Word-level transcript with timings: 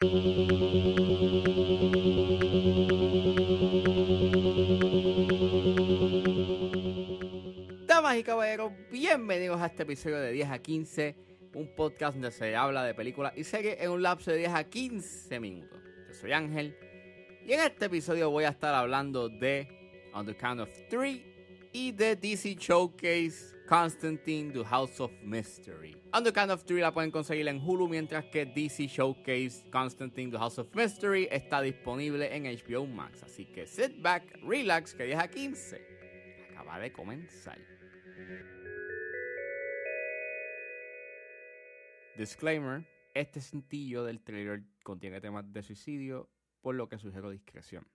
Damas 0.00 0.16
y 8.16 8.22
caballeros, 8.22 8.72
bienvenidos 8.90 9.60
a 9.60 9.66
este 9.66 9.82
episodio 9.82 10.18
de 10.20 10.32
10 10.32 10.48
a 10.48 10.58
15, 10.58 11.16
un 11.52 11.74
podcast 11.76 12.14
donde 12.14 12.30
se 12.30 12.56
habla 12.56 12.82
de 12.82 12.94
películas 12.94 13.34
y 13.36 13.44
series 13.44 13.76
en 13.78 13.90
un 13.90 14.00
lapso 14.00 14.30
de 14.30 14.38
10 14.38 14.54
a 14.54 14.64
15 14.64 15.38
minutos. 15.38 15.78
Yo 16.08 16.14
soy 16.14 16.32
Ángel 16.32 16.74
y 17.44 17.52
en 17.52 17.60
este 17.60 17.84
episodio 17.84 18.30
voy 18.30 18.44
a 18.44 18.48
estar 18.48 18.74
hablando 18.74 19.28
de 19.28 19.68
On 20.14 20.24
Count 20.32 20.62
of 20.62 20.70
Three 20.88 21.26
y 21.74 21.92
de 21.92 22.16
DC 22.16 22.54
Showcase 22.54 23.59
Constantine 23.70 24.52
The 24.52 24.64
House 24.64 24.98
of 24.98 25.12
Mystery. 25.22 25.94
The 26.12 26.32
Count 26.32 26.50
of 26.50 26.64
Three 26.64 26.80
la 26.80 26.90
pueden 26.90 27.12
conseguir 27.12 27.46
en 27.46 27.60
Hulu, 27.60 27.86
mientras 27.86 28.24
que 28.24 28.44
DC 28.44 28.88
Showcase 28.88 29.62
Constantine 29.70 30.28
The 30.28 30.38
House 30.38 30.58
of 30.58 30.74
Mystery 30.74 31.28
está 31.30 31.62
disponible 31.62 32.34
en 32.34 32.46
HBO 32.46 32.84
Max. 32.84 33.22
Así 33.22 33.44
que 33.44 33.68
sit 33.68 34.02
back, 34.02 34.24
relax, 34.42 34.92
que 34.92 35.04
10 35.04 35.18
a 35.20 35.28
15 35.28 35.80
acaba 36.50 36.80
de 36.80 36.90
comenzar. 36.90 37.60
Disclaimer, 42.16 42.84
este 43.14 43.40
cintillo 43.40 44.02
del 44.02 44.20
trailer 44.20 44.64
contiene 44.82 45.20
temas 45.20 45.44
de 45.52 45.62
suicidio, 45.62 46.28
por 46.60 46.74
lo 46.74 46.88
que 46.88 46.98
sugiero 46.98 47.30
discreción. 47.30 47.86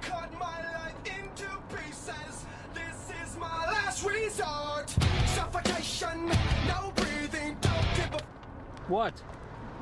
Cut 0.00 0.30
my 0.38 0.62
life 0.62 1.02
into 1.08 1.63
resort. 4.06 4.90
Suffocation, 5.26 6.26
no 6.66 6.92
breathing, 6.96 7.56
don't 7.60 7.86
give 7.96 8.14
a 8.14 8.22
What? 8.88 9.22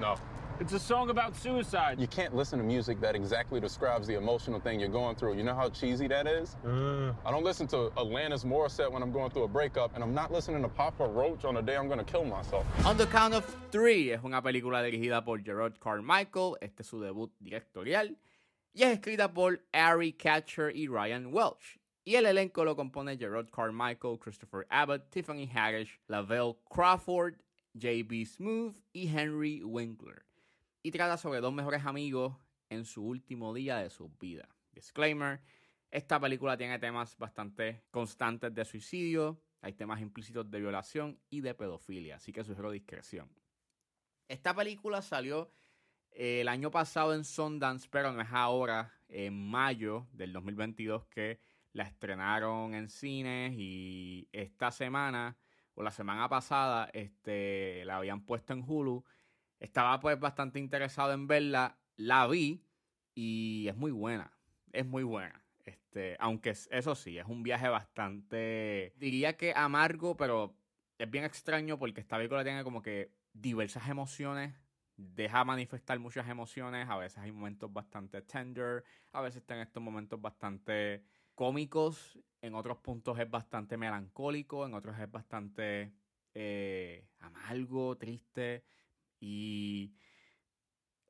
No. 0.00 0.16
It's 0.60 0.74
a 0.74 0.78
song 0.78 1.10
about 1.10 1.34
suicide. 1.34 1.98
You 1.98 2.06
can't 2.06 2.36
listen 2.36 2.56
to 2.58 2.64
music 2.64 3.00
that 3.00 3.16
exactly 3.16 3.58
describes 3.58 4.06
the 4.06 4.14
emotional 4.14 4.60
thing 4.60 4.78
you're 4.78 4.88
going 4.88 5.16
through. 5.16 5.34
You 5.34 5.42
know 5.42 5.54
how 5.56 5.70
cheesy 5.70 6.06
that 6.06 6.28
is? 6.28 6.56
Mm. 6.64 7.16
I 7.26 7.30
don't 7.32 7.42
listen 7.42 7.66
to 7.68 7.90
Alanis 7.96 8.44
Morissette 8.44 8.92
when 8.92 9.02
I'm 9.02 9.10
going 9.10 9.30
through 9.32 9.42
a 9.42 9.48
breakup, 9.48 9.94
and 9.96 10.04
I'm 10.04 10.14
not 10.14 10.30
listening 10.30 10.62
to 10.62 10.68
Papa 10.68 11.04
Roach 11.04 11.44
on 11.44 11.54
the 11.54 11.62
day 11.62 11.76
I'm 11.76 11.88
going 11.88 11.98
to 11.98 12.04
kill 12.04 12.24
myself. 12.24 12.64
On 12.86 12.96
the 12.96 13.06
Count 13.06 13.34
of 13.34 13.44
Three 13.72 14.12
es 14.12 14.20
una 14.22 14.40
película 14.40 14.82
dirigida 14.84 15.24
por 15.24 15.40
Gerard 15.42 15.80
Carmichael, 15.80 16.56
este 16.60 16.82
es 16.82 16.86
su 16.86 17.00
debut 17.00 17.32
directorial, 17.40 18.14
y 18.72 18.82
es 18.84 18.98
escrita 18.98 19.32
por 19.32 19.58
Ari 19.74 20.12
Catcher 20.12 20.70
y 20.76 20.86
Ryan 20.86 21.32
Welch. 21.32 21.80
Y 22.04 22.16
el 22.16 22.26
elenco 22.26 22.64
lo 22.64 22.74
compone 22.74 23.16
Gerard 23.16 23.48
Carmichael, 23.50 24.18
Christopher 24.18 24.66
Abbott, 24.70 25.08
Tiffany 25.10 25.46
Haddish, 25.46 26.00
Lavelle 26.08 26.56
Crawford, 26.68 27.36
J.B. 27.74 28.26
Smooth 28.26 28.76
y 28.92 29.08
Henry 29.08 29.62
Winkler. 29.62 30.24
Y 30.82 30.90
trata 30.90 31.16
sobre 31.16 31.40
dos 31.40 31.52
mejores 31.52 31.86
amigos 31.86 32.34
en 32.70 32.84
su 32.84 33.04
último 33.04 33.54
día 33.54 33.76
de 33.76 33.88
su 33.88 34.08
vida. 34.18 34.48
Disclaimer, 34.72 35.40
esta 35.90 36.18
película 36.18 36.56
tiene 36.56 36.78
temas 36.80 37.16
bastante 37.18 37.84
constantes 37.92 38.52
de 38.52 38.64
suicidio, 38.64 39.40
hay 39.60 39.74
temas 39.74 40.00
implícitos 40.00 40.50
de 40.50 40.58
violación 40.58 41.20
y 41.30 41.40
de 41.40 41.54
pedofilia, 41.54 42.16
así 42.16 42.32
que 42.32 42.42
sugiero 42.42 42.72
discreción. 42.72 43.30
Esta 44.26 44.54
película 44.54 45.02
salió 45.02 45.52
eh, 46.10 46.40
el 46.40 46.48
año 46.48 46.70
pasado 46.70 47.14
en 47.14 47.24
Sundance, 47.24 47.86
pero 47.88 48.10
no 48.12 48.20
es 48.22 48.28
ahora, 48.32 48.92
en 49.08 49.34
mayo 49.50 50.08
del 50.12 50.32
2022, 50.32 51.06
que 51.06 51.38
la 51.72 51.84
estrenaron 51.84 52.74
en 52.74 52.88
cines 52.88 53.54
y 53.56 54.28
esta 54.32 54.70
semana 54.70 55.36
o 55.74 55.82
la 55.82 55.90
semana 55.90 56.28
pasada 56.28 56.90
este, 56.92 57.84
la 57.84 57.96
habían 57.98 58.24
puesto 58.24 58.52
en 58.52 58.62
Hulu. 58.66 59.04
Estaba 59.60 60.00
pues 60.00 60.18
bastante 60.18 60.58
interesado 60.58 61.12
en 61.12 61.26
verla, 61.26 61.78
la 61.96 62.26
vi 62.26 62.64
y 63.14 63.66
es 63.68 63.76
muy 63.76 63.90
buena, 63.92 64.32
es 64.72 64.86
muy 64.86 65.02
buena. 65.04 65.44
Este, 65.64 66.16
aunque 66.18 66.50
es- 66.50 66.68
eso 66.72 66.94
sí, 66.94 67.18
es 67.18 67.26
un 67.26 67.42
viaje 67.42 67.68
bastante, 67.68 68.92
diría 68.96 69.36
que 69.36 69.52
amargo, 69.54 70.16
pero 70.16 70.56
es 70.98 71.10
bien 71.10 71.24
extraño 71.24 71.78
porque 71.78 72.00
esta 72.00 72.16
película 72.16 72.42
tiene 72.44 72.64
como 72.64 72.82
que 72.82 73.12
diversas 73.32 73.88
emociones, 73.88 74.54
deja 74.96 75.44
manifestar 75.44 75.98
muchas 75.98 76.28
emociones, 76.28 76.88
a 76.88 76.96
veces 76.96 77.18
hay 77.18 77.32
momentos 77.32 77.72
bastante 77.72 78.22
tender, 78.22 78.84
a 79.12 79.20
veces 79.20 79.44
tiene 79.46 79.62
estos 79.62 79.82
momentos 79.82 80.20
bastante 80.20 81.04
cómicos, 81.42 82.20
en 82.40 82.54
otros 82.54 82.78
puntos 82.78 83.18
es 83.18 83.28
bastante 83.28 83.76
melancólico, 83.76 84.64
en 84.64 84.74
otros 84.74 84.96
es 85.00 85.10
bastante 85.10 85.92
eh, 86.34 87.08
amargo, 87.18 87.98
triste 87.98 88.62
y 89.18 89.92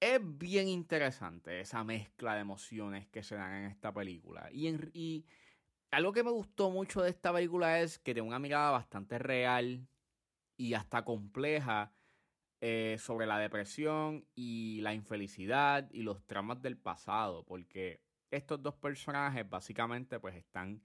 es 0.00 0.20
bien 0.38 0.68
interesante 0.68 1.60
esa 1.60 1.84
mezcla 1.84 2.34
de 2.34 2.40
emociones 2.40 3.06
que 3.08 3.22
se 3.22 3.34
dan 3.34 3.52
en 3.56 3.64
esta 3.70 3.92
película. 3.92 4.48
Y, 4.50 4.68
en- 4.68 4.90
y 4.94 5.26
algo 5.90 6.12
que 6.14 6.24
me 6.24 6.30
gustó 6.30 6.70
mucho 6.70 7.02
de 7.02 7.10
esta 7.10 7.30
película 7.30 7.80
es 7.80 7.98
que 7.98 8.14
tiene 8.14 8.26
una 8.28 8.38
mirada 8.38 8.70
bastante 8.70 9.18
real 9.18 9.86
y 10.56 10.74
hasta 10.74 11.04
compleja 11.04 11.92
eh, 12.62 12.96
sobre 12.98 13.26
la 13.26 13.38
depresión 13.38 14.26
y 14.34 14.80
la 14.82 14.94
infelicidad 14.94 15.90
y 15.92 16.02
los 16.04 16.24
traumas 16.26 16.62
del 16.62 16.78
pasado, 16.78 17.44
porque 17.44 18.02
estos 18.32 18.62
dos 18.62 18.74
personajes 18.74 19.48
básicamente 19.48 20.18
pues 20.18 20.34
están 20.34 20.82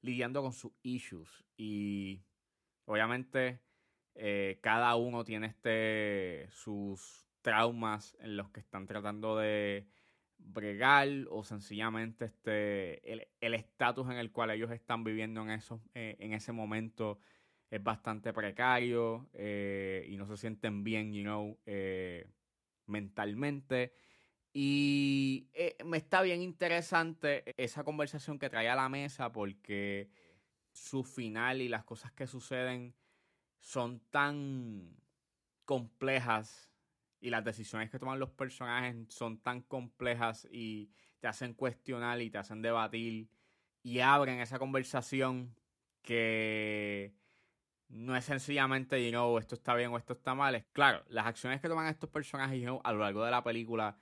lidiando 0.00 0.42
con 0.42 0.52
sus 0.52 0.72
issues 0.82 1.44
y 1.56 2.22
obviamente 2.84 3.60
eh, 4.14 4.58
cada 4.62 4.94
uno 4.94 5.24
tiene 5.24 5.48
este 5.48 6.46
sus 6.50 7.28
traumas 7.42 8.16
en 8.20 8.36
los 8.36 8.50
que 8.50 8.60
están 8.60 8.86
tratando 8.86 9.36
de 9.36 9.88
bregar 10.38 11.08
o 11.30 11.42
sencillamente 11.42 12.26
este 12.26 13.12
el 13.40 13.54
estatus 13.54 14.08
en 14.10 14.16
el 14.16 14.30
cual 14.30 14.50
ellos 14.50 14.70
están 14.70 15.04
viviendo 15.04 15.42
en 15.42 15.50
eh, 15.94 16.16
en 16.18 16.32
ese 16.32 16.52
momento 16.52 17.18
es 17.70 17.82
bastante 17.82 18.32
precario 18.32 19.28
eh, 19.32 20.06
y 20.08 20.16
no 20.16 20.26
se 20.26 20.36
sienten 20.36 20.84
bien, 20.84 21.12
you 21.12 21.22
know, 21.22 21.58
mentalmente. 22.86 23.94
Y 24.56 25.48
eh, 25.52 25.76
me 25.84 25.96
está 25.96 26.22
bien 26.22 26.40
interesante 26.40 27.42
esa 27.56 27.82
conversación 27.82 28.38
que 28.38 28.48
trae 28.48 28.68
a 28.68 28.76
la 28.76 28.88
mesa 28.88 29.32
porque 29.32 30.08
su 30.72 31.02
final 31.02 31.60
y 31.60 31.68
las 31.68 31.82
cosas 31.82 32.12
que 32.12 32.28
suceden 32.28 32.94
son 33.58 33.98
tan 34.10 34.96
complejas 35.64 36.70
y 37.20 37.30
las 37.30 37.44
decisiones 37.44 37.90
que 37.90 37.98
toman 37.98 38.20
los 38.20 38.30
personajes 38.30 38.94
son 39.08 39.38
tan 39.38 39.62
complejas 39.62 40.46
y 40.52 40.92
te 41.18 41.26
hacen 41.26 41.54
cuestionar 41.54 42.20
y 42.20 42.30
te 42.30 42.38
hacen 42.38 42.62
debatir 42.62 43.28
y 43.82 43.98
abren 43.98 44.38
esa 44.38 44.60
conversación 44.60 45.56
que 46.02 47.12
no 47.88 48.16
es 48.16 48.24
sencillamente, 48.24 49.04
you 49.04 49.10
know, 49.10 49.36
esto 49.38 49.54
está 49.56 49.74
bien 49.74 49.90
o 49.90 49.98
esto 49.98 50.12
está 50.12 50.34
mal. 50.34 50.54
Es 50.54 50.64
claro, 50.72 51.02
las 51.08 51.26
acciones 51.26 51.60
que 51.60 51.68
toman 51.68 51.88
estos 51.88 52.10
personajes 52.10 52.64
a 52.84 52.92
lo 52.92 52.98
largo 53.00 53.24
de 53.24 53.30
la 53.30 53.42
película, 53.42 53.96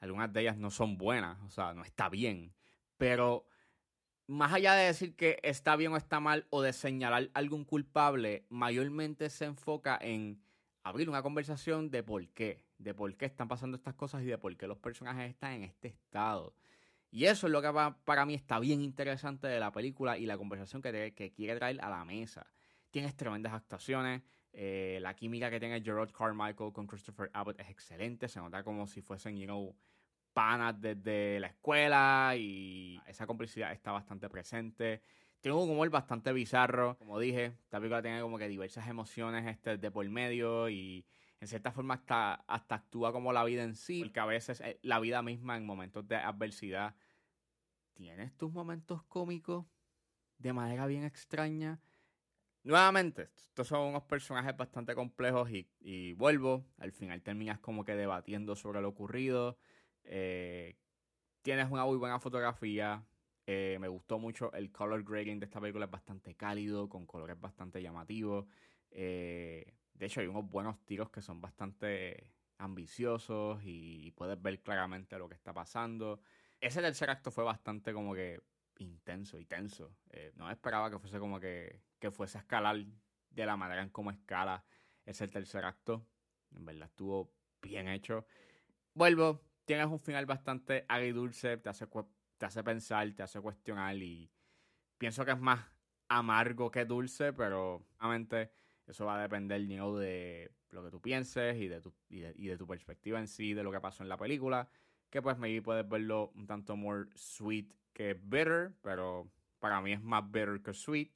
algunas 0.00 0.32
de 0.32 0.40
ellas 0.42 0.56
no 0.56 0.70
son 0.70 0.96
buenas, 0.98 1.40
o 1.42 1.50
sea, 1.50 1.74
no 1.74 1.82
está 1.84 2.08
bien. 2.08 2.54
Pero 2.96 3.46
más 4.26 4.52
allá 4.52 4.74
de 4.74 4.86
decir 4.86 5.16
que 5.16 5.38
está 5.42 5.76
bien 5.76 5.92
o 5.92 5.96
está 5.96 6.20
mal 6.20 6.46
o 6.50 6.62
de 6.62 6.72
señalar 6.72 7.30
algún 7.34 7.64
culpable, 7.64 8.46
mayormente 8.48 9.28
se 9.30 9.44
enfoca 9.44 9.98
en 10.00 10.42
abrir 10.82 11.08
una 11.08 11.22
conversación 11.22 11.90
de 11.90 12.02
por 12.02 12.26
qué, 12.28 12.64
de 12.78 12.94
por 12.94 13.14
qué 13.16 13.26
están 13.26 13.48
pasando 13.48 13.76
estas 13.76 13.94
cosas 13.94 14.22
y 14.22 14.26
de 14.26 14.38
por 14.38 14.56
qué 14.56 14.66
los 14.66 14.78
personajes 14.78 15.28
están 15.30 15.52
en 15.52 15.64
este 15.64 15.88
estado. 15.88 16.54
Y 17.10 17.24
eso 17.24 17.48
es 17.48 17.52
lo 17.52 17.60
que 17.60 17.72
pa- 17.72 17.98
para 18.04 18.24
mí 18.24 18.34
está 18.34 18.60
bien 18.60 18.80
interesante 18.82 19.48
de 19.48 19.58
la 19.58 19.72
película 19.72 20.16
y 20.16 20.26
la 20.26 20.38
conversación 20.38 20.80
que, 20.80 21.12
que 21.14 21.32
quiere 21.32 21.56
traer 21.58 21.80
a 21.82 21.90
la 21.90 22.04
mesa. 22.04 22.46
Tienes 22.90 23.16
tremendas 23.16 23.52
actuaciones, 23.52 24.22
eh, 24.52 24.98
la 25.02 25.14
química 25.14 25.50
que 25.50 25.60
tiene 25.60 25.80
Gerard 25.82 26.12
Carmichael 26.12 26.72
con 26.72 26.86
Christopher 26.86 27.30
Abbott 27.34 27.60
es 27.60 27.68
excelente, 27.68 28.28
se 28.28 28.38
nota 28.40 28.62
como 28.62 28.86
si 28.86 29.02
fuesen, 29.02 29.36
you 29.36 29.44
know, 29.46 29.76
panas 30.40 30.80
desde 30.80 31.38
la 31.38 31.48
escuela 31.48 32.32
y 32.34 32.98
esa 33.06 33.26
complicidad 33.26 33.72
está 33.72 33.92
bastante 33.92 34.30
presente. 34.30 35.02
Tiene 35.38 35.54
un 35.54 35.68
humor 35.68 35.90
bastante 35.90 36.32
bizarro, 36.32 36.96
como 36.96 37.18
dije, 37.18 37.58
esta 37.62 37.76
película 37.76 38.00
tiene 38.00 38.22
como 38.22 38.38
que 38.38 38.48
diversas 38.48 38.88
emociones 38.88 39.46
este, 39.46 39.76
de 39.76 39.90
por 39.90 40.08
medio 40.08 40.70
y 40.70 41.04
en 41.40 41.46
cierta 41.46 41.72
forma 41.72 41.92
hasta, 41.92 42.36
hasta 42.46 42.76
actúa 42.76 43.12
como 43.12 43.34
la 43.34 43.44
vida 43.44 43.64
en 43.64 43.74
sí, 43.74 44.00
porque 44.00 44.18
a 44.18 44.24
veces 44.24 44.62
eh, 44.62 44.80
la 44.80 44.98
vida 44.98 45.20
misma 45.20 45.58
en 45.58 45.66
momentos 45.66 46.08
de 46.08 46.16
adversidad 46.16 46.94
tienes 47.92 48.34
tus 48.38 48.50
momentos 48.50 49.02
cómicos 49.02 49.66
de 50.38 50.54
manera 50.54 50.86
bien 50.86 51.04
extraña. 51.04 51.82
Nuevamente, 52.62 53.28
estos 53.36 53.68
son 53.68 53.88
unos 53.88 54.04
personajes 54.04 54.56
bastante 54.56 54.94
complejos 54.94 55.50
y, 55.50 55.68
y 55.80 56.14
vuelvo, 56.14 56.64
al 56.78 56.92
final 56.92 57.20
terminas 57.20 57.58
como 57.58 57.84
que 57.84 57.94
debatiendo 57.94 58.56
sobre 58.56 58.80
lo 58.80 58.88
ocurrido. 58.88 59.58
Eh, 60.12 60.76
tienes 61.42 61.70
una 61.70 61.84
muy 61.84 61.96
buena 61.96 62.18
fotografía. 62.18 63.06
eh, 63.46 63.78
me 63.80 63.88
gustó 63.88 64.18
mucho 64.18 64.52
el 64.52 64.70
color 64.70 65.02
grading 65.04 65.38
de 65.40 65.46
esta 65.46 65.60
película, 65.60 65.86
es 65.86 65.90
bastante 65.90 66.34
cálido, 66.36 66.88
con 66.88 67.06
colores 67.06 67.40
bastante 67.40 67.80
llamativos. 67.82 68.46
Eh, 68.90 69.74
de 69.94 70.06
hecho, 70.06 70.20
hay 70.20 70.26
unos 70.26 70.48
buenos 70.50 70.84
tiros 70.84 71.10
que 71.10 71.22
son 71.22 71.40
bastante 71.40 72.32
ambiciosos 72.58 73.60
y 73.64 74.10
puedes 74.12 74.40
ver 74.40 74.60
claramente 74.62 75.18
lo 75.18 75.28
que 75.28 75.34
está 75.34 75.52
pasando. 75.52 76.20
Ese 76.60 76.80
tercer 76.80 77.10
acto 77.10 77.30
fue 77.30 77.44
bastante 77.44 77.92
como 77.92 78.14
que 78.14 78.42
intenso 78.78 79.38
y 79.38 79.44
tenso. 79.46 79.96
No 80.34 80.50
esperaba 80.50 80.90
que 80.90 80.98
fuese 80.98 81.18
como 81.18 81.40
que, 81.40 81.80
que 81.98 82.10
fuese 82.10 82.38
a 82.38 82.42
escalar 82.42 82.84
de 83.30 83.46
la 83.46 83.56
manera 83.56 83.82
en 83.82 83.90
cómo 83.90 84.10
escala 84.10 84.64
ese 85.06 85.28
tercer 85.28 85.64
acto. 85.64 86.06
En 86.54 86.64
verdad 86.64 86.88
estuvo 86.88 87.32
bien 87.62 87.88
hecho. 87.88 88.26
Vuelvo, 88.94 89.40
tienes 89.64 89.86
un 89.86 90.00
final 90.00 90.26
bastante 90.26 90.84
agridulce, 90.88 91.56
te 91.58 91.68
hace, 91.68 91.86
te 92.38 92.46
hace 92.46 92.62
pensar, 92.62 93.12
te 93.12 93.22
hace 93.22 93.40
cuestionar 93.40 93.96
y 93.96 94.30
pienso 94.98 95.24
que 95.24 95.32
es 95.32 95.40
más 95.40 95.60
amargo 96.08 96.70
que 96.70 96.84
dulce, 96.84 97.32
pero 97.32 97.86
obviamente 97.98 98.50
eso 98.86 99.06
va 99.06 99.18
a 99.18 99.22
depender 99.22 99.60
de 99.62 100.50
lo 100.70 100.84
que 100.84 100.90
tú 100.90 101.00
pienses 101.00 101.56
y 101.56 101.68
de, 101.68 101.80
tu, 101.80 101.94
y 102.08 102.20
de, 102.20 102.56
tu 102.56 102.66
perspectiva 102.66 103.18
en 103.18 103.28
sí 103.28 103.54
de 103.54 103.62
lo 103.62 103.70
que 103.70 103.80
pasó 103.80 104.02
en 104.02 104.08
la 104.08 104.16
película. 104.16 104.68
Que 105.08 105.22
pues 105.22 105.38
maybe 105.38 105.62
puedes 105.62 105.88
verlo 105.88 106.30
un 106.34 106.46
tanto 106.46 106.76
more 106.76 107.08
sweet 107.14 107.72
que 107.92 108.14
bitter, 108.14 108.72
pero 108.82 109.30
para 109.58 109.80
mí 109.80 109.92
es 109.92 110.02
más 110.02 110.30
bitter 110.30 110.60
que 110.62 110.74
sweet. 110.74 111.10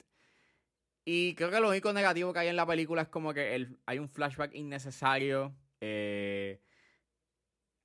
Y 1.05 1.35
creo 1.35 1.51
que 1.51 1.59
lo 1.59 1.69
único 1.69 1.93
negativo 1.93 2.33
que 2.33 2.39
hay 2.39 2.47
en 2.47 2.55
la 2.55 2.65
película 2.65 3.03
es 3.03 3.09
como 3.09 3.33
que 3.33 3.55
el, 3.55 3.77
hay 3.85 3.99
un 3.99 4.09
flashback 4.09 4.55
innecesario. 4.55 5.55
Eh, 5.79 6.61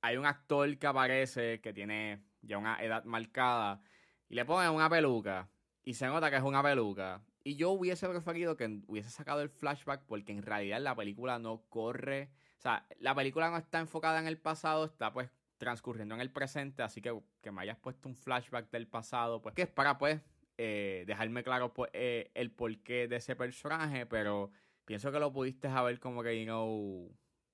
hay 0.01 0.17
un 0.17 0.25
actor 0.25 0.77
que 0.77 0.87
aparece 0.87 1.61
que 1.61 1.73
tiene 1.73 2.23
ya 2.41 2.57
una 2.57 2.81
edad 2.83 3.03
marcada 3.05 3.81
y 4.27 4.35
le 4.35 4.45
ponen 4.45 4.71
una 4.71 4.89
peluca 4.89 5.49
y 5.83 5.93
se 5.93 6.07
nota 6.07 6.29
que 6.29 6.37
es 6.37 6.43
una 6.43 6.63
peluca. 6.63 7.23
Y 7.43 7.55
yo 7.55 7.71
hubiese 7.71 8.07
preferido 8.07 8.55
que 8.55 8.81
hubiese 8.87 9.09
sacado 9.09 9.41
el 9.41 9.49
flashback 9.49 10.03
porque 10.05 10.31
en 10.31 10.43
realidad 10.43 10.79
la 10.79 10.95
película 10.95 11.39
no 11.39 11.63
corre. 11.69 12.29
O 12.57 12.61
sea, 12.61 12.85
la 12.99 13.15
película 13.15 13.49
no 13.49 13.57
está 13.57 13.79
enfocada 13.79 14.19
en 14.19 14.27
el 14.27 14.37
pasado, 14.37 14.85
está 14.85 15.11
pues 15.11 15.29
transcurriendo 15.57 16.15
en 16.15 16.21
el 16.21 16.31
presente, 16.31 16.81
así 16.83 17.01
que 17.01 17.19
que 17.41 17.51
me 17.51 17.61
hayas 17.61 17.77
puesto 17.77 18.09
un 18.09 18.15
flashback 18.15 18.71
del 18.71 18.87
pasado, 18.87 19.41
pues 19.41 19.53
que 19.55 19.63
es 19.63 19.69
para 19.69 19.97
pues 19.97 20.21
eh, 20.57 21.03
dejarme 21.07 21.43
claro 21.43 21.73
pues, 21.73 21.89
eh, 21.93 22.31
el 22.33 22.51
porqué 22.51 23.07
de 23.07 23.17
ese 23.17 23.35
personaje, 23.35 24.05
pero 24.05 24.51
pienso 24.85 25.11
que 25.11 25.19
lo 25.19 25.31
pudiste 25.31 25.67
haber 25.67 25.99
como 25.99 26.23
que, 26.23 26.39
you 26.39 26.45
know, 26.45 27.11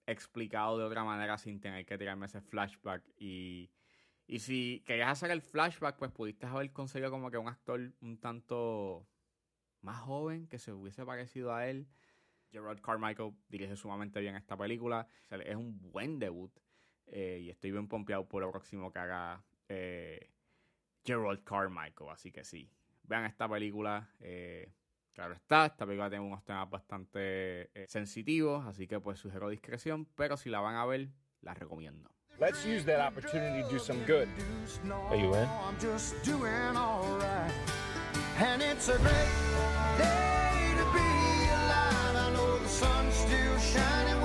explicado 0.08 0.78
de 0.78 0.86
otra 0.86 1.04
manera 1.04 1.38
sin 1.38 1.60
tener 1.60 1.86
que 1.86 1.98
tirarme 1.98 2.26
ese 2.26 2.42
flashback 2.42 3.04
y 3.18 3.70
y 4.28 4.40
si 4.40 4.84
querías 4.86 5.10
hacer 5.10 5.32
el 5.32 5.42
flashback, 5.42 5.96
pues 5.96 6.12
pudiste 6.12 6.46
haber 6.46 6.72
conseguido 6.74 7.10
como 7.10 7.32
que 7.32 7.38
un 7.38 7.48
actor 7.48 7.94
un 8.02 8.20
tanto 8.20 9.08
más 9.82 10.02
joven 10.02 10.48
que 10.48 10.60
se 10.60 10.74
hubiese 10.74 11.06
parecido 11.06 11.56
a 11.56 11.68
él. 11.68 11.88
Gerard 12.52 12.82
Carmichael 12.82 13.34
dirige 13.48 13.78
sumamente 13.78 14.20
bien 14.20 14.36
esta 14.36 14.58
película. 14.58 15.08
es 15.30 15.56
un 15.56 15.80
buen 15.80 16.20
debut. 16.20 16.52
Eh, 17.06 17.40
y 17.44 17.50
estoy 17.50 17.72
bien 17.72 17.88
pompeado 17.88 18.28
por 18.28 18.42
lo 18.42 18.52
próximo 18.52 18.92
que 18.92 19.00
haga 19.00 19.46
eh, 19.70 20.30
Gerald 21.06 21.46
Carmichael. 21.46 22.10
Así 22.12 22.30
que 22.34 22.44
sí, 22.44 22.70
vean 23.04 23.24
esta 23.24 23.48
película. 23.48 24.14
Eh, 24.20 24.74
claro 25.18 25.34
está, 25.34 25.66
esta 25.66 25.86
película 25.86 26.10
tiene 26.12 26.24
unos 26.24 26.46
temas 26.46 26.70
bastante 26.70 27.72
sensitivos. 27.88 28.66
Así 28.68 28.88
que 28.88 29.00
pues 29.00 29.20
sugiero 29.20 29.50
discreción. 29.50 30.06
Pero 30.16 30.38
si 30.38 30.50
la 30.50 30.60
van 30.60 30.76
a 30.76 30.86
ver, 30.86 31.10
la 31.42 31.56
recomiendo. 31.56 32.12
Let's 32.40 32.64
use 32.64 32.86
that 32.86 33.00
opportunity 33.00 33.64
to 33.64 33.70
do 33.70 33.80
some 33.80 34.00
good. 34.06 34.28
Are 35.10 35.18
you 35.18 35.34
in? 35.34 35.50
I'm 35.66 35.76
just 35.80 36.24
doing 36.24 36.78
all 36.78 37.18
right. 37.18 37.52
And 38.38 38.62
it's 38.62 38.90
a 38.90 38.98
great 39.00 39.98
day 39.98 40.76
to 40.78 40.86
be 40.94 41.50
alive. 41.50 42.16
I 42.16 42.30
know 42.34 42.60
the 42.60 42.70
sun's 42.70 43.16
still 43.16 43.58
shining 43.58 44.17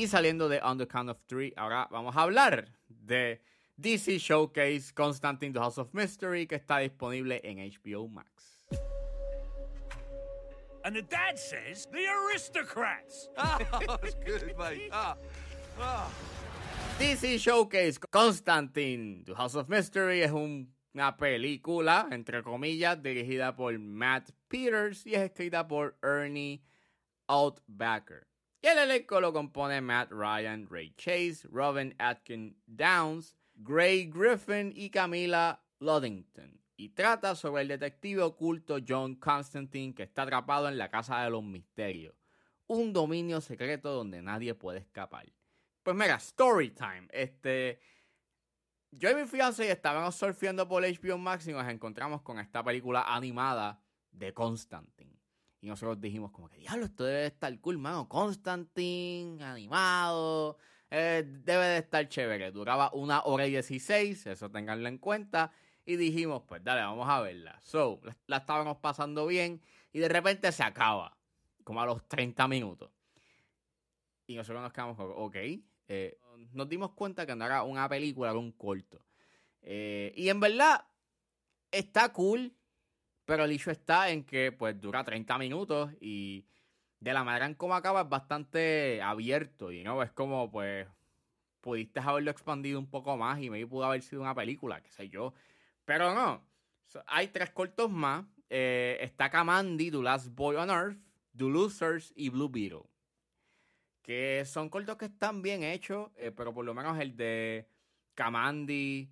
Y 0.00 0.06
saliendo 0.06 0.48
de 0.48 0.62
On 0.62 0.78
the 0.78 0.86
Count 0.86 1.10
of 1.10 1.18
Three, 1.26 1.52
ahora 1.58 1.86
vamos 1.90 2.16
a 2.16 2.22
hablar 2.22 2.68
de 2.88 3.42
DC 3.76 4.18
Showcase 4.18 4.94
Constantine 4.94 5.52
the 5.52 5.60
House 5.60 5.76
of 5.76 5.92
Mystery 5.92 6.46
que 6.46 6.56
está 6.56 6.78
disponible 6.78 7.38
en 7.44 7.58
HBO 7.58 8.08
Max. 8.08 8.62
And 10.86 10.96
the 10.96 11.02
dad 11.02 11.38
says 11.38 11.86
the 11.92 12.06
aristocrats. 12.08 13.28
Oh, 13.36 13.58
that's 13.86 14.14
good, 14.24 14.54
mate. 14.56 14.88
Ah, 14.90 15.16
ah. 15.78 16.10
DC 16.98 17.38
Showcase 17.38 17.98
Constantine 18.10 19.24
the 19.26 19.34
House 19.34 19.54
of 19.54 19.68
Mystery 19.68 20.22
es 20.22 20.32
un- 20.32 20.68
una 20.94 21.14
película, 21.18 22.08
entre 22.10 22.42
comillas, 22.42 23.02
dirigida 23.02 23.54
por 23.54 23.78
Matt 23.78 24.30
Peters 24.48 25.06
y 25.06 25.12
es 25.14 25.30
escrita 25.30 25.68
por 25.68 25.96
Ernie 26.02 26.62
Outbacker. 27.28 28.29
Y 28.62 28.66
el 28.66 28.76
elenco 28.76 29.20
lo 29.22 29.32
compone 29.32 29.80
Matt 29.80 30.10
Ryan, 30.10 30.68
Ray 30.68 30.92
Chase, 30.96 31.48
Robin 31.50 31.94
Atkin 31.98 32.60
Downs, 32.66 33.34
Gray 33.54 34.04
Griffin 34.06 34.72
y 34.76 34.90
Camila 34.90 35.64
Luddington. 35.78 36.60
Y 36.76 36.90
trata 36.90 37.34
sobre 37.34 37.62
el 37.62 37.68
detective 37.68 38.22
oculto 38.22 38.78
John 38.86 39.14
Constantine 39.14 39.94
que 39.94 40.02
está 40.02 40.22
atrapado 40.22 40.68
en 40.68 40.76
la 40.76 40.90
Casa 40.90 41.22
de 41.22 41.30
los 41.30 41.42
Misterios, 41.42 42.14
un 42.66 42.92
dominio 42.92 43.40
secreto 43.40 43.94
donde 43.94 44.20
nadie 44.20 44.54
puede 44.54 44.80
escapar. 44.80 45.26
Pues 45.82 45.96
mira, 45.96 46.16
story 46.16 46.70
time. 46.70 47.08
Este, 47.12 47.80
yo 48.90 49.10
y 49.10 49.14
mi 49.14 49.26
fiancé 49.26 49.70
estábamos 49.70 50.16
surfeando 50.16 50.68
por 50.68 50.82
HBO 50.82 51.16
Max 51.16 51.46
y 51.46 51.52
nos 51.52 51.66
encontramos 51.66 52.20
con 52.22 52.38
esta 52.38 52.62
película 52.62 53.04
animada 53.06 53.82
de 54.10 54.34
Constantine. 54.34 55.19
Y 55.60 55.66
nosotros 55.66 56.00
dijimos 56.00 56.30
como 56.30 56.48
que, 56.48 56.56
diablo, 56.56 56.86
esto 56.86 57.04
debe 57.04 57.20
de 57.20 57.26
estar 57.26 57.60
cool, 57.60 57.78
mano. 57.78 58.08
Constantine, 58.08 59.42
animado. 59.44 60.56
eh, 60.90 61.22
debe 61.44 61.64
de 61.66 61.78
estar 61.78 62.08
chévere. 62.08 62.50
Duraba 62.50 62.90
una 62.94 63.22
hora 63.22 63.46
y 63.46 63.50
dieciséis, 63.50 64.26
eso 64.26 64.50
tenganlo 64.50 64.88
en 64.88 64.98
cuenta. 64.98 65.52
Y 65.84 65.96
dijimos, 65.96 66.42
pues 66.46 66.62
dale, 66.64 66.82
vamos 66.82 67.08
a 67.08 67.20
verla. 67.20 67.60
So, 67.62 68.00
la, 68.26 68.38
estábamos 68.38 68.78
pasando 68.78 69.26
bien 69.26 69.60
y 69.92 69.98
de 69.98 70.08
repente 70.08 70.50
se 70.52 70.62
acaba. 70.62 71.16
Como 71.64 71.80
a 71.82 71.86
los 71.86 72.08
30 72.08 72.48
minutos. 72.48 72.90
Y 74.26 74.36
nosotros 74.36 74.62
nos 74.62 74.72
quedamos 74.72 74.96
como, 74.96 75.10
ok. 75.10 75.36
Eh, 75.88 76.18
nos 76.52 76.68
dimos 76.68 76.92
cuenta 76.92 77.26
que 77.26 77.36
no 77.36 77.44
era 77.44 77.62
una 77.64 77.88
película, 77.88 78.30
era 78.30 78.38
un 78.38 78.52
corto. 78.52 79.02
Eh, 79.62 80.12
y 80.16 80.28
en 80.30 80.40
verdad, 80.40 80.84
está 81.70 82.12
cool. 82.12 82.54
Pero 83.30 83.44
el 83.44 83.52
hecho 83.52 83.70
está 83.70 84.10
en 84.10 84.24
que 84.24 84.50
pues 84.50 84.80
dura 84.80 85.04
30 85.04 85.38
minutos 85.38 85.92
y 86.00 86.44
de 86.98 87.12
la 87.12 87.22
manera 87.22 87.46
en 87.46 87.54
cómo 87.54 87.76
acaba 87.76 88.00
es 88.00 88.08
bastante 88.08 89.00
abierto 89.00 89.70
y 89.70 89.84
no 89.84 90.02
es 90.02 90.10
como 90.10 90.50
pues 90.50 90.88
pudiste 91.60 92.00
haberlo 92.00 92.32
expandido 92.32 92.80
un 92.80 92.90
poco 92.90 93.16
más 93.16 93.40
y 93.40 93.48
maybe 93.48 93.68
pudo 93.68 93.84
haber 93.84 94.02
sido 94.02 94.22
una 94.22 94.34
película, 94.34 94.80
qué 94.80 94.90
sé 94.90 95.08
yo. 95.08 95.32
Pero 95.84 96.12
no, 96.12 96.44
hay 97.06 97.28
tres 97.28 97.50
cortos 97.50 97.88
más. 97.88 98.24
Eh, 98.48 98.98
está 99.00 99.30
Kamandi, 99.30 99.92
The 99.92 99.98
Last 99.98 100.34
Boy 100.34 100.56
on 100.56 100.70
Earth, 100.70 100.98
The 101.36 101.44
Losers 101.44 102.12
y 102.16 102.30
Blue 102.30 102.48
Beetle. 102.48 102.90
Que 104.02 104.42
son 104.44 104.68
cortos 104.68 104.96
que 104.96 105.04
están 105.04 105.40
bien 105.40 105.62
hechos, 105.62 106.10
eh, 106.16 106.32
pero 106.32 106.52
por 106.52 106.64
lo 106.64 106.74
menos 106.74 106.98
el 106.98 107.16
de 107.16 107.68
Kamandi 108.16 109.08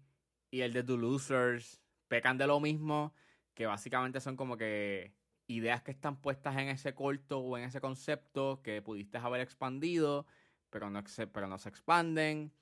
y 0.51 0.61
el 0.61 0.73
de 0.73 0.83
The 0.83 0.97
Losers 0.97 1.81
pecan 2.09 2.37
de 2.37 2.49
lo 2.49 2.59
mismo 2.59 3.15
que 3.59 3.67
básicamente 3.67 4.21
son 4.21 4.37
como 4.37 4.57
que 4.57 5.17
ideas 5.49 5.83
que 5.83 5.91
están 5.91 6.21
puestas 6.21 6.57
en 6.59 6.69
ese 6.69 6.95
corto 6.95 7.41
o 7.41 7.59
en 7.59 7.65
ese 7.65 7.81
concepto 7.81 8.63
que 8.63 8.81
pudiste 8.83 9.19
haber 9.19 9.41
expandido, 9.41 10.27
pero 10.71 10.91
no, 10.91 11.03
pero 11.33 11.49
no 11.49 11.59
se 11.59 11.69
expanden. 11.69 12.53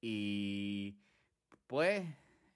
Y 0.00 0.96
pues 1.66 2.06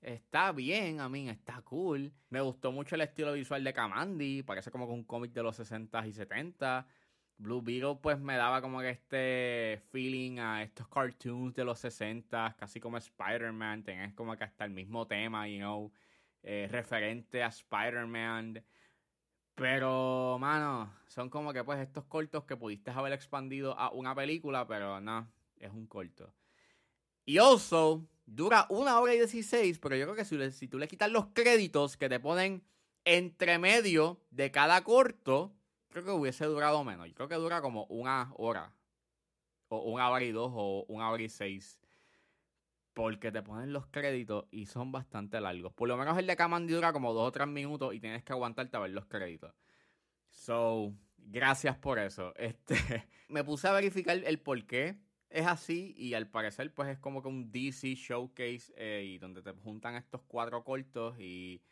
está 0.01 0.51
bien, 0.53 1.01
a 1.01 1.11
mí 1.11 1.29
está 1.29 1.61
cool. 1.61 2.11
Me 2.31 2.41
gustó 2.41 2.73
mucho 2.73 2.95
el 2.95 3.03
estilo 3.03 3.35
visual 3.35 3.63
de 3.63 3.75
Kamandi, 3.75 4.45
parece 4.45 4.71
como 4.71 4.87
que 4.87 4.95
un 4.95 5.05
cómic 5.05 5.35
de 5.35 5.43
los 5.43 5.57
60 5.57 6.07
y 6.07 6.15
70. 6.15 6.87
Blue 7.37 7.61
Beetle 7.61 7.99
pues 8.01 8.19
me 8.19 8.39
daba 8.39 8.63
como 8.63 8.81
que 8.81 8.89
este 8.89 9.83
feeling 9.91 10.39
a 10.39 10.63
estos 10.63 10.89
cartoons 10.89 11.55
de 11.55 11.65
los 11.67 11.79
60, 11.81 12.57
casi 12.59 12.81
como 12.81 12.97
Spider-Man, 12.97 13.85
tenés 13.85 14.15
como 14.15 14.35
que 14.39 14.45
hasta 14.45 14.65
el 14.65 14.71
mismo 14.71 15.07
tema, 15.07 15.47
you 15.47 15.59
know 15.59 15.93
eh, 16.43 16.69
referente 16.71 17.43
a 17.43 17.49
Spider-Man. 17.49 18.65
Pero, 19.55 20.39
mano, 20.41 20.93
son 21.07 21.29
como 21.29 21.53
que 21.53 21.65
pues 21.65 21.81
estos 21.81 22.05
cortos 22.07 22.45
que 22.45 22.57
pudiste 22.57 22.91
haber 22.91 23.13
expandido 23.13 23.79
a 23.79 23.91
una 23.91 24.15
película, 24.15 24.67
pero 24.67 25.01
no, 25.01 25.31
es 25.59 25.71
un 25.71 25.87
corto. 25.87 26.33
Y 27.27 27.39
also, 27.39 28.07
dura 28.27 28.67
una 28.71 28.99
hora 29.01 29.15
y 29.15 29.19
16, 29.19 29.79
pero 29.79 29.97
yo 29.97 30.05
creo 30.07 30.17
que 30.17 30.25
si, 30.25 30.51
si 30.53 30.69
tú 30.69 30.79
le 30.79 30.89
quitas 30.89 31.11
los 31.11 31.27
créditos 31.35 31.97
que 31.97 32.09
te 32.09 32.21
ponen 32.21 32.63
entre 33.05 33.59
medio 33.59 34.21
de 34.31 34.51
cada 34.51 34.83
corto, 34.83 35.53
creo 35.91 36.05
que 36.05 36.11
hubiese 36.11 36.47
durado 36.47 36.83
menos. 36.85 37.09
Yo 37.09 37.15
creo 37.15 37.29
que 37.29 37.35
dura 37.35 37.61
como 37.61 37.85
una 37.87 38.33
hora. 38.37 38.73
O 39.69 39.79
una 39.93 40.11
hora 40.11 40.25
y 40.25 40.33
dos 40.33 40.51
o 40.55 40.85
una 40.89 41.11
hora 41.11 41.23
y 41.23 41.29
seis. 41.29 41.80
Porque 43.01 43.33
te 43.33 43.41
ponen 43.41 43.73
los 43.73 43.87
créditos 43.87 44.45
y 44.51 44.67
son 44.67 44.93
bastante 44.93 45.41
largos. 45.41 45.73
Por 45.73 45.89
lo 45.89 45.97
menos 45.97 46.19
el 46.19 46.27
de 46.27 46.37
Kamandi 46.37 46.75
dura 46.75 46.93
como 46.93 47.15
dos 47.15 47.29
o 47.29 47.33
tres 47.33 47.49
minutos 47.49 47.95
y 47.95 47.99
tienes 47.99 48.23
que 48.23 48.35
aguantarte 48.35 48.77
a 48.77 48.81
ver 48.81 48.91
los 48.91 49.07
créditos. 49.07 49.55
So, 50.29 50.93
gracias 51.17 51.79
por 51.79 51.99
eso. 51.99 52.35
Este, 52.37 53.09
me 53.29 53.43
puse 53.43 53.69
a 53.69 53.73
verificar 53.73 54.19
el 54.23 54.39
por 54.39 54.67
qué 54.67 54.99
es 55.31 55.47
así 55.47 55.95
y 55.97 56.13
al 56.13 56.29
parecer 56.29 56.75
pues 56.75 56.91
es 56.91 56.99
como 56.99 57.23
que 57.23 57.29
un 57.29 57.51
DC 57.51 57.95
showcase 57.95 58.71
eh, 58.77 59.03
y 59.07 59.17
donde 59.17 59.41
te 59.41 59.53
juntan 59.53 59.95
estos 59.95 60.21
cuatro 60.29 60.63
cortos 60.63 61.19
y 61.19 61.63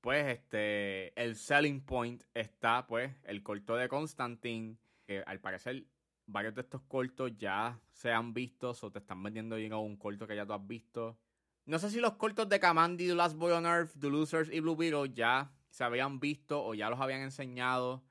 pues 0.00 0.26
este 0.26 1.12
el 1.22 1.36
selling 1.36 1.84
point 1.84 2.22
está 2.32 2.86
pues 2.86 3.14
el 3.24 3.42
corto 3.42 3.76
de 3.76 3.90
Constantine 3.90 4.78
que 5.04 5.22
al 5.26 5.38
parecer 5.40 5.84
varios 6.32 6.54
de 6.54 6.62
estos 6.62 6.82
cortos 6.82 7.32
ya 7.36 7.78
se 7.92 8.12
han 8.12 8.32
visto 8.32 8.74
o 8.80 8.90
te 8.90 8.98
están 8.98 9.22
vendiendo 9.22 9.56
un 9.80 9.96
corto 9.96 10.26
que 10.26 10.36
ya 10.36 10.46
tú 10.46 10.52
has 10.52 10.66
visto 10.66 11.18
no 11.66 11.78
sé 11.78 11.90
si 11.90 12.00
los 12.00 12.14
cortos 12.14 12.48
de 12.48 12.58
Kamandi, 12.58 13.06
The 13.06 13.14
Last 13.14 13.36
Boy 13.36 13.52
on 13.52 13.64
Earth, 13.64 13.92
The 13.98 14.08
Losers 14.08 14.50
y 14.50 14.58
Blue 14.58 14.74
Beetle 14.74 15.12
ya 15.14 15.52
se 15.68 15.84
habían 15.84 16.18
visto 16.18 16.64
o 16.64 16.74
ya 16.74 16.90
los 16.90 17.00
habían 17.00 17.20
enseñado 17.20 18.02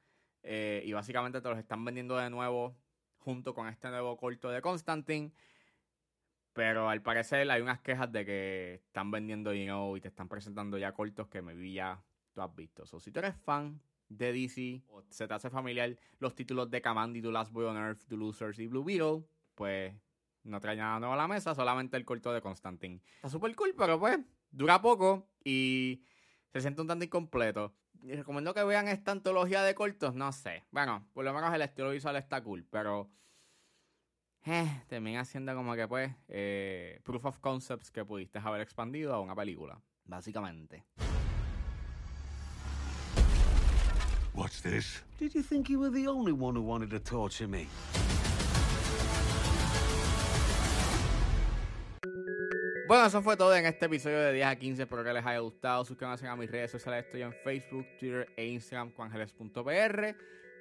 eh, 0.43 0.81
y 0.85 0.93
básicamente 0.93 1.41
te 1.41 1.49
los 1.49 1.57
están 1.57 1.83
vendiendo 1.83 2.15
de 2.15 2.29
nuevo 2.29 2.77
junto 3.17 3.53
con 3.53 3.67
este 3.67 3.89
nuevo 3.89 4.15
corto 4.17 4.49
de 4.49 4.61
Constantine. 4.61 5.33
Pero 6.53 6.89
al 6.89 7.01
parecer 7.01 7.51
hay 7.51 7.61
unas 7.61 7.81
quejas 7.81 8.09
de 8.11 8.25
que 8.25 8.75
están 8.75 9.11
vendiendo 9.11 9.53
you 9.53 9.97
y 9.97 10.01
te 10.01 10.07
están 10.07 10.29
presentando 10.29 10.77
ya 10.77 10.93
cortos 10.93 11.27
que 11.27 11.41
me 11.41 11.53
vi 11.53 11.73
ya 11.73 12.01
tú 12.33 12.41
has 12.41 12.55
visto. 12.55 12.85
So, 12.85 12.99
si 12.99 13.11
tú 13.11 13.19
eres 13.19 13.35
fan 13.35 13.81
de 14.09 14.33
DC 14.33 14.83
o 14.89 15.03
se 15.09 15.27
te 15.27 15.33
hace 15.33 15.49
familiar 15.49 15.95
los 16.19 16.35
títulos 16.35 16.69
de 16.69 16.81
Kamandi, 16.81 17.21
The 17.21 17.31
Last 17.31 17.51
Boy 17.51 17.65
on 17.65 17.77
Earth, 17.77 18.01
The 18.07 18.15
Losers 18.17 18.59
y 18.59 18.67
Blue 18.67 18.83
Beetle, 18.83 19.23
pues 19.55 19.93
no 20.43 20.59
trae 20.59 20.75
nada 20.75 20.99
nuevo 20.99 21.13
a 21.13 21.17
la 21.17 21.27
mesa, 21.27 21.55
solamente 21.55 21.95
el 21.97 22.05
corto 22.05 22.33
de 22.33 22.41
Constantine. 22.41 23.01
Está 23.15 23.29
súper 23.29 23.55
cool, 23.55 23.73
pero 23.77 23.99
pues 23.99 24.19
dura 24.51 24.81
poco 24.81 25.29
y 25.43 26.03
se 26.51 26.61
siente 26.61 26.81
un 26.81 26.87
tanto 26.87 27.05
incompleto. 27.05 27.73
Y 28.01 28.13
recomiendo 28.13 28.53
que 28.53 28.63
vean 28.63 28.87
esta 28.87 29.11
antología 29.11 29.61
de 29.61 29.75
cortos, 29.75 30.15
no 30.15 30.31
sé. 30.31 30.63
Bueno, 30.71 31.05
por 31.13 31.25
lo 31.25 31.33
menos 31.33 31.53
el 31.53 31.61
estilo 31.61 31.91
visual 31.91 32.15
está 32.15 32.41
cool, 32.41 32.65
pero 32.69 33.09
eh, 34.45 34.83
termina 34.87 35.25
siendo 35.25 35.53
como 35.53 35.75
que 35.75 35.87
pues 35.87 36.11
eh, 36.29 37.01
proof 37.03 37.25
of 37.25 37.39
concepts 37.39 37.91
que 37.91 38.05
pudiste 38.05 38.39
haber 38.39 38.61
expandido 38.61 39.13
a 39.13 39.19
una 39.19 39.35
película, 39.35 39.81
básicamente. 40.05 40.85
What's 44.33 44.61
this? 44.61 45.01
Did 45.19 45.35
you 45.35 45.41
think 45.41 45.69
you 45.69 45.79
were 45.79 45.89
the 45.89 46.07
only 46.07 46.31
one 46.31 46.55
who 46.55 46.61
wanted 46.61 46.91
to 46.91 46.99
torture 46.99 47.47
me? 47.47 47.67
Bueno, 52.87 53.05
eso 53.05 53.21
fue 53.21 53.37
todo 53.37 53.53
en 53.55 53.67
este 53.67 53.85
episodio 53.85 54.19
de 54.19 54.33
10 54.33 54.47
a 54.47 54.55
15. 54.55 54.81
Espero 54.83 55.03
que 55.03 55.13
les 55.13 55.23
haya 55.23 55.39
gustado. 55.39 55.85
Suscríbanse 55.85 56.27
a 56.27 56.35
mis 56.35 56.49
redes 56.49 56.71
sociales. 56.71 57.05
Estoy 57.05 57.21
en 57.21 57.33
Facebook, 57.43 57.85
Twitter 57.99 58.27
e 58.35 58.47
Instagram 58.47 58.91
con 58.91 59.05
ángeles.pr. 59.05 60.15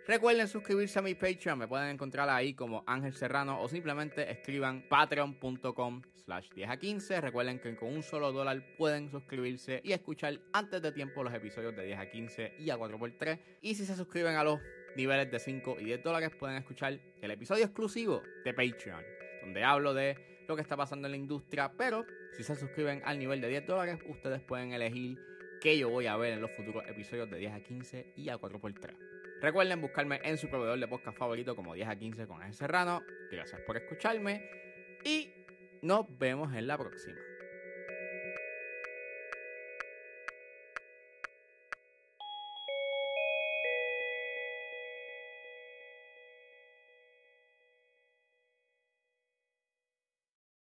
Recuerden 0.08 0.48
suscribirse 0.48 0.98
a 0.98 1.02
mi 1.02 1.14
Patreon. 1.14 1.58
Me 1.58 1.68
pueden 1.68 1.90
encontrar 1.90 2.30
ahí 2.30 2.54
como 2.54 2.82
Ángel 2.86 3.12
Serrano 3.12 3.60
o 3.60 3.68
simplemente 3.68 4.32
escriban 4.32 4.82
patreon.com 4.88 6.00
slash 6.24 6.48
10 6.54 6.70
a 6.70 6.78
15. 6.78 7.20
Recuerden 7.20 7.58
que 7.58 7.76
con 7.76 7.92
un 7.92 8.02
solo 8.02 8.32
dólar 8.32 8.74
pueden 8.78 9.10
suscribirse 9.10 9.82
y 9.84 9.92
escuchar 9.92 10.40
antes 10.54 10.80
de 10.80 10.92
tiempo 10.92 11.22
los 11.22 11.34
episodios 11.34 11.76
de 11.76 11.84
10 11.84 11.98
a 11.98 12.10
15 12.10 12.54
y 12.58 12.70
a 12.70 12.78
4x3. 12.78 13.38
Y 13.60 13.74
si 13.74 13.84
se 13.84 13.94
suscriben 13.94 14.36
a 14.36 14.44
los 14.44 14.58
niveles 14.96 15.30
de 15.30 15.38
5 15.38 15.76
y 15.78 15.84
10 15.84 16.02
dólares 16.02 16.30
pueden 16.40 16.56
escuchar 16.56 16.98
el 17.20 17.30
episodio 17.30 17.66
exclusivo 17.66 18.22
de 18.46 18.54
Patreon, 18.54 19.04
donde 19.42 19.62
hablo 19.62 19.92
de 19.92 20.16
lo 20.48 20.56
que 20.56 20.62
está 20.62 20.74
pasando 20.74 21.06
en 21.06 21.12
la 21.12 21.18
industria, 21.18 21.70
pero 21.76 22.06
si 22.34 22.42
se 22.44 22.56
suscriben 22.56 23.02
al 23.04 23.18
nivel 23.18 23.42
de 23.42 23.48
10 23.48 23.66
dólares, 23.66 23.98
ustedes 24.08 24.40
pueden 24.40 24.72
elegir 24.72 25.18
qué 25.60 25.76
yo 25.76 25.90
voy 25.90 26.06
a 26.06 26.16
ver 26.16 26.32
en 26.32 26.40
los 26.40 26.50
futuros 26.52 26.82
episodios 26.88 27.28
de 27.28 27.36
10 27.36 27.52
a 27.52 27.60
15 27.60 28.14
y 28.16 28.30
a 28.30 28.38
4x3. 28.38 29.27
Recuerden 29.40 29.80
buscarme 29.80 30.20
en 30.24 30.36
su 30.36 30.48
proveedor 30.48 30.80
de 30.80 30.88
podcast 30.88 31.16
favorito 31.16 31.54
como 31.54 31.74
10 31.74 31.88
a 31.88 31.96
15 31.96 32.26
con 32.26 32.42
el 32.42 32.52
Serrano. 32.54 33.02
Gracias 33.30 33.60
por 33.62 33.76
escucharme 33.76 34.50
y 35.04 35.32
nos 35.82 36.06
vemos 36.18 36.52
en 36.54 36.66
la 36.66 36.76
próxima. 36.76 37.18